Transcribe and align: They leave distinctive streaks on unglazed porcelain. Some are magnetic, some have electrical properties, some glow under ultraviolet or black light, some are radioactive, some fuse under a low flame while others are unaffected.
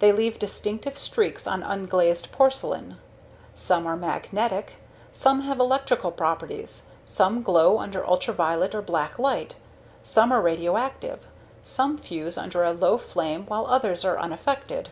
They 0.00 0.10
leave 0.10 0.40
distinctive 0.40 0.98
streaks 0.98 1.46
on 1.46 1.62
unglazed 1.62 2.32
porcelain. 2.32 2.96
Some 3.54 3.86
are 3.86 3.96
magnetic, 3.96 4.78
some 5.12 5.42
have 5.42 5.60
electrical 5.60 6.10
properties, 6.10 6.88
some 7.06 7.40
glow 7.44 7.78
under 7.78 8.04
ultraviolet 8.04 8.74
or 8.74 8.82
black 8.82 9.16
light, 9.16 9.54
some 10.02 10.32
are 10.32 10.42
radioactive, 10.42 11.28
some 11.62 11.98
fuse 11.98 12.36
under 12.36 12.64
a 12.64 12.72
low 12.72 12.98
flame 12.98 13.46
while 13.46 13.66
others 13.68 14.04
are 14.04 14.18
unaffected. 14.18 14.88